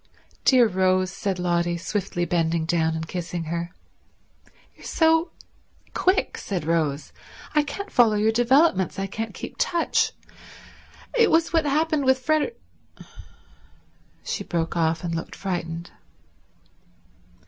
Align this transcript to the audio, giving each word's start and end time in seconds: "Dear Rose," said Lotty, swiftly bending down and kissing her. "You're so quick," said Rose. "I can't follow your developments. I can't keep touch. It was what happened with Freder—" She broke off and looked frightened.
"Dear 0.45 0.67
Rose," 0.67 1.11
said 1.11 1.37
Lotty, 1.37 1.77
swiftly 1.77 2.25
bending 2.25 2.65
down 2.65 2.95
and 2.95 3.07
kissing 3.07 3.43
her. 3.43 3.71
"You're 4.75 4.83
so 4.83 5.29
quick," 5.93 6.39
said 6.39 6.65
Rose. 6.65 7.13
"I 7.53 7.61
can't 7.61 7.91
follow 7.91 8.15
your 8.15 8.31
developments. 8.31 8.97
I 8.97 9.05
can't 9.05 9.35
keep 9.35 9.57
touch. 9.59 10.13
It 11.15 11.29
was 11.29 11.53
what 11.53 11.65
happened 11.65 12.05
with 12.05 12.25
Freder—" 12.25 12.55
She 14.23 14.43
broke 14.43 14.75
off 14.75 15.03
and 15.03 15.13
looked 15.13 15.35
frightened. 15.35 15.91